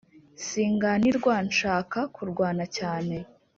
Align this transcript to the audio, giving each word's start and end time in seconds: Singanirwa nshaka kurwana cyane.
Singanirwa 0.45 1.33
nshaka 1.47 1.99
kurwana 2.15 2.65
cyane. 2.77 3.15